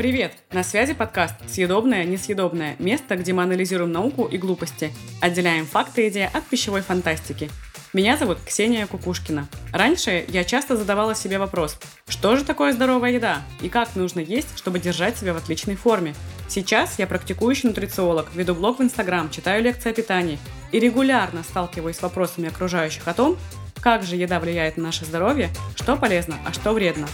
[0.00, 0.32] Привет!
[0.50, 6.08] На связи подкаст «Съедобное, несъедобное»– место, где мы анализируем науку и глупости, отделяем факты и
[6.08, 7.50] идеи от пищевой фантастики.
[7.92, 9.48] Меня зовут Ксения Кукушкина.
[9.72, 11.76] Раньше я часто задавала себе вопрос,
[12.08, 16.14] что же такое здоровая еда и как нужно есть, чтобы держать себя в отличной форме.
[16.48, 20.38] Сейчас я практикующий нутрициолог, веду блог в Инстаграм, читаю лекции о питании
[20.72, 23.36] и регулярно сталкиваюсь с вопросами окружающих о том,
[23.82, 27.08] как же еда влияет на наше здоровье, что полезно, а что вредно.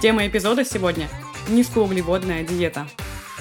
[0.00, 1.08] Тема эпизода сегодня
[1.48, 2.86] низкоуглеводная диета.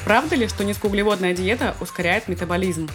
[0.03, 2.87] Правда ли, что низкоуглеводная диета ускоряет метаболизм?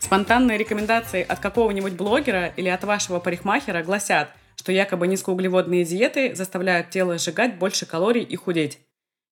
[0.00, 6.90] Спонтанные рекомендации от какого-нибудь блогера или от вашего парикмахера гласят, что якобы низкоуглеводные диеты заставляют
[6.90, 8.78] тело сжигать больше калорий и худеть.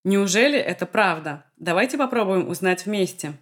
[0.05, 1.45] Неужели это правда?
[1.57, 3.35] Давайте попробуем узнать вместе.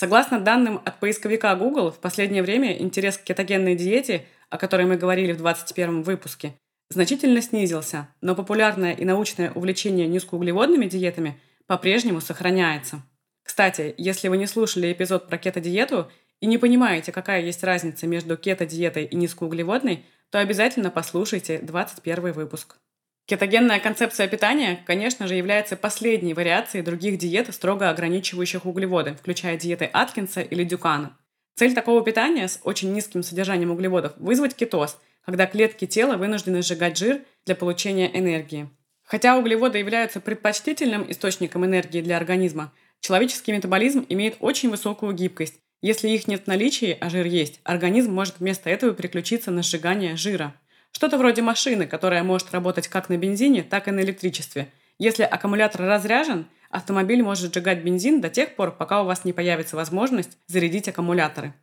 [0.00, 4.96] Согласно данным от поисковика Google, в последнее время интерес к кетогенной диете, о которой мы
[4.96, 6.54] говорили в 21 выпуске,
[6.88, 13.02] значительно снизился, но популярное и научное увлечение низкоуглеводными диетами по-прежнему сохраняется.
[13.42, 18.38] Кстати, если вы не слушали эпизод про кето-диету и не понимаете, какая есть разница между
[18.38, 22.78] кето-диетой и низкоуглеводной, то обязательно послушайте 21 выпуск.
[23.26, 29.88] Кетогенная концепция питания, конечно же, является последней вариацией других диет, строго ограничивающих углеводы, включая диеты
[29.92, 31.16] Аткинса или Дюкана.
[31.54, 36.96] Цель такого питания с очень низким содержанием углеводов– вызвать кетоз– когда клетки тела вынуждены сжигать
[36.96, 38.68] жир для получения энергии.
[39.04, 45.60] Хотя углеводы являются предпочтительным источником энергии для организма, человеческий метаболизм имеет очень высокую гибкость.
[45.82, 50.16] Если их нет в наличии, а жир есть, организм может вместо этого переключиться на сжигание
[50.16, 50.54] жира.
[50.92, 54.72] Что-то вроде машины, которая может работать как на бензине, так и на электричестве.
[54.98, 59.76] Если аккумулятор разряжен, автомобиль может сжигать бензин до тех пор, пока у вас не появится
[59.76, 61.54] возможность зарядить аккумуляторы.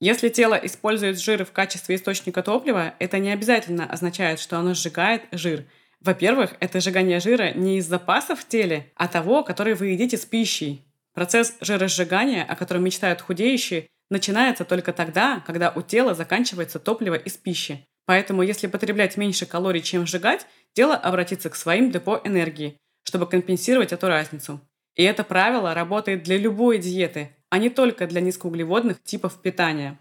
[0.00, 5.22] Если тело использует жир в качестве источника топлива, это не обязательно означает, что оно сжигает
[5.32, 5.64] жир.
[6.00, 10.26] Во-первых, это сжигание жира не из запасов в теле, а того, который вы едите с
[10.26, 10.84] пищей.
[11.14, 17.38] Процесс жиросжигания, о котором мечтают худеющие, начинается только тогда, когда у тела заканчивается топливо из
[17.38, 17.86] пищи.
[18.06, 23.92] Поэтому, если потреблять меньше калорий, чем сжигать, тело обратится к своим депо энергии, чтобы компенсировать
[23.92, 24.60] эту разницу.
[24.94, 29.98] И это правило работает для любой диеты, а не только для низкоуглеводных типов питания.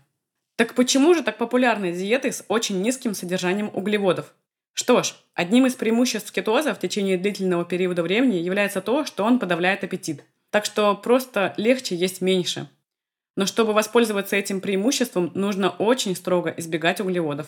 [0.55, 4.33] Так почему же так популярны диеты с очень низким содержанием углеводов?
[4.73, 9.39] Что ж, одним из преимуществ кетоза в течение длительного периода времени является то, что он
[9.39, 10.23] подавляет аппетит.
[10.49, 12.69] Так что просто легче есть меньше.
[13.35, 17.47] Но чтобы воспользоваться этим преимуществом, нужно очень строго избегать углеводов.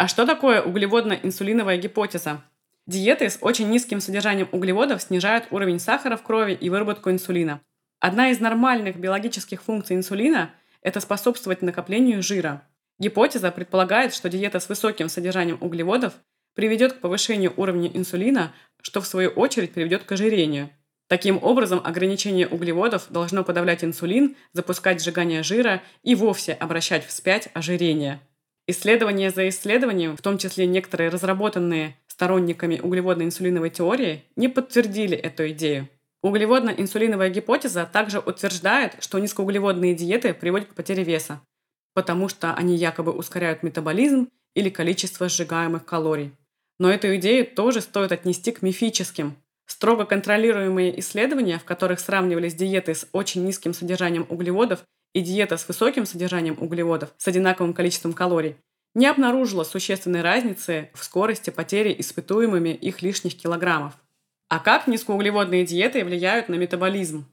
[0.00, 2.42] А что такое углеводно-инсулиновая гипотеза?
[2.86, 7.60] Диеты с очень низким содержанием углеводов снижают уровень сахара в крови и выработку инсулина.
[7.98, 12.66] Одна из нормальных биологических функций инсулина– это способствовать накоплению жира.
[12.98, 16.14] Гипотеза предполагает, что диета с высоким содержанием углеводов
[16.54, 20.70] приведет к повышению уровня инсулина, что в свою очередь приведет к ожирению.
[21.08, 28.22] Таким образом, ограничение углеводов должно подавлять инсулин, запускать сжигание жира и вовсе обращать вспять ожирение.
[28.70, 35.88] Исследования за исследованием, в том числе некоторые разработанные сторонниками углеводно-инсулиновой теории не подтвердили эту идею.
[36.22, 41.40] Углеводно-инсулиновая гипотеза также утверждает, что низкоуглеводные диеты приводят к потере веса,
[41.94, 46.30] потому что они якобы ускоряют метаболизм или количество сжигаемых калорий.
[46.78, 49.34] Но эту идею тоже стоит отнести к мифическим.
[49.66, 55.66] Строго контролируемые исследования, в которых сравнивались диеты с очень низким содержанием углеводов и диета с
[55.66, 58.56] высоким содержанием углеводов с одинаковым количеством калорий,
[58.94, 63.94] не обнаружила существенной разницы в скорости потери испытуемыми их лишних килограммов.
[64.48, 67.24] А как низкоуглеводные диеты влияют на метаболизм?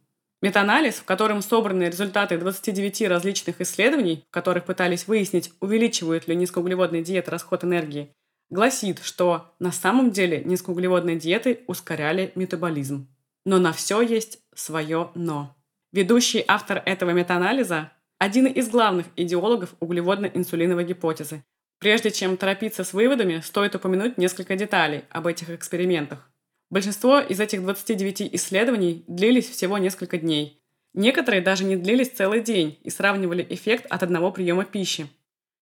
[0.42, 7.04] Метаанализ, в котором собраны результаты 29 различных исследований, в которых пытались выяснить, увеличивают ли низкоуглеводные
[7.04, 8.14] диеты расход энергии,
[8.52, 13.08] гласит, что на самом деле низкоуглеводные диеты ускоряли метаболизм.
[13.46, 15.57] Но на все есть свое «но».
[15.98, 21.44] Ведущий автор этого метаанализа один из главных идеологов углеводно-инсулиновой гипотезы.
[21.80, 26.30] Прежде чем торопиться с выводами, стоит упомянуть несколько деталей об этих экспериментах.
[26.70, 30.62] Большинство из этих 29 исследований длились всего несколько дней.
[30.94, 35.08] Некоторые даже не длились целый день и сравнивали эффект от одного приема пищи.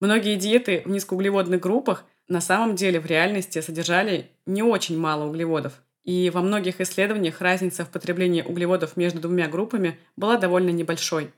[0.02, 5.80] Многие диеты в низкоуглеводных группах на самом деле в реальности содержали не очень мало углеводов.
[6.06, 11.32] И во многих исследованиях разница в потреблении углеводов между двумя группами была довольно небольшой.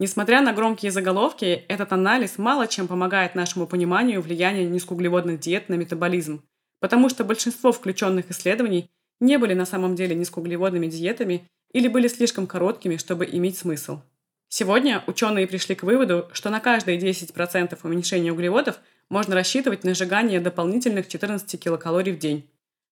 [0.00, 5.74] Несмотря на громкие заголовки, этот анализ мало чем помогает нашему пониманию влияния низкоуглеводных диет на
[5.74, 6.42] метаболизм,
[6.80, 12.48] потому что большинство включенных исследований не были на самом деле низкоуглеводными диетами или были слишком
[12.48, 14.00] короткими, чтобы иметь смысл.
[14.48, 18.80] Сегодня ученые пришли к выводу, что на каждые 10% уменьшения углеводов
[19.10, 22.48] можно рассчитывать на сжигание дополнительных 14 килокалорий в день.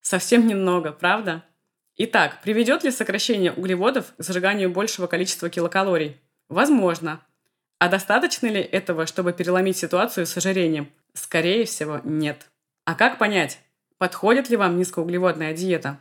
[0.08, 1.42] Совсем немного, правда?
[1.96, 6.16] Итак, приведет ли сокращение углеводов к сжиганию большего количества килокалорий?
[6.48, 7.26] Возможно.
[7.80, 10.92] А достаточно ли этого, чтобы переломить ситуацию с ожирением?
[11.12, 12.46] Скорее всего, нет.
[12.84, 13.58] А как понять,
[13.98, 15.98] подходит ли вам низкоуглеводная диета?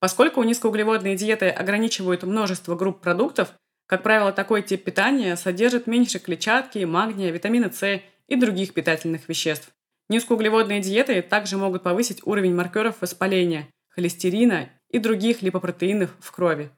[0.00, 3.54] Поскольку низкоуглеводные диеты ограничивают множество групп продуктов,
[3.86, 9.72] как правило, такой тип питания содержит меньше клетчатки, магния, витамина С и других питательных веществ.
[10.08, 16.70] Низкоуглеводные диеты также могут повысить уровень маркеров воспаления, холестерина и других липопротеинов в крови.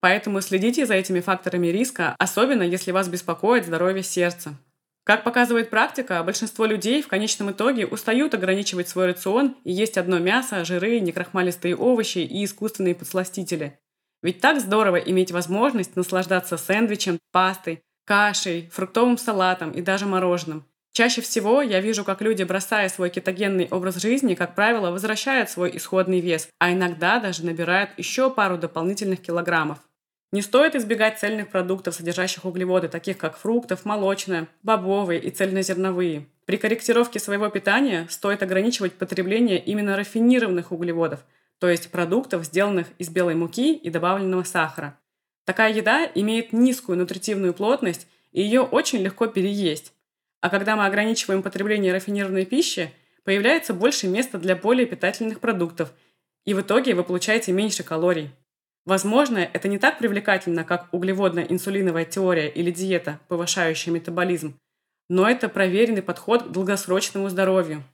[0.00, 4.58] Поэтому следите за этими факторами риска, особенно если вас беспокоит здоровье сердца.
[5.04, 10.18] Как показывает практика, большинство людей в конечном итоге устают ограничивать свой рацион и есть одно
[10.18, 13.78] мясо, жиры, некрахмалистые овощи и искусственные подсластители.
[14.22, 20.64] Ведь так здорово иметь возможность наслаждаться сэндвичем, пастой, кашей, фруктовым салатом и даже мороженым.
[20.92, 25.74] Чаще всего я вижу, как люди, бросая свой кетогенный образ жизни, как правило, возвращают свой
[25.74, 29.78] исходный вес, а иногда даже набирают еще пару дополнительных килограммов.
[30.32, 36.26] Не стоит избегать цельных продуктов, содержащих углеводы, таких как фруктов, молочное, бобовые и цельнозерновые.
[36.44, 41.20] При корректировке своего питания стоит ограничивать потребление именно рафинированных углеводов,
[41.58, 44.98] то есть продуктов, сделанных из белой муки и добавленного сахара.
[45.46, 49.92] Такая еда имеет низкую нутритивную плотность, и ее очень легко переесть.
[50.42, 52.92] А когда мы ограничиваем потребление рафинированной пищи,
[53.24, 55.92] появляется больше места для более питательных продуктов,
[56.44, 58.30] и в итоге вы получаете меньше калорий.
[58.84, 64.58] Возможно, это не так привлекательно, как углеводно-инсулиновая теория или диета, повышающая метаболизм,
[65.08, 67.84] но это проверенный подход к долгосрочному здоровью.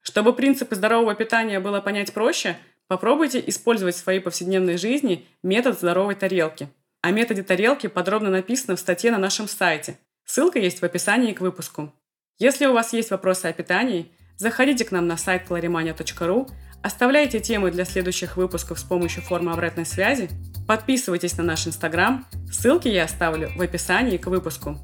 [0.00, 2.56] Чтобы принципы здорового питания было понять проще,
[2.88, 6.70] попробуйте использовать в своей повседневной жизни метод здоровой тарелки.
[7.02, 11.40] О методе тарелки подробно написано в статье на нашем сайте– Ссылка есть в описании к
[11.40, 11.92] выпуску.
[12.38, 16.50] Если у вас есть вопросы о питании, заходите к нам на сайт clarimania.ru,
[16.82, 20.28] оставляйте темы для следующих выпусков с помощью формы обратной связи,
[20.66, 24.78] подписывайтесь на наш инстаграм, ссылки я оставлю в описании к выпуску.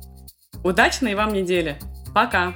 [0.64, 1.78] Удачной вам недели!
[2.14, 2.54] Пока!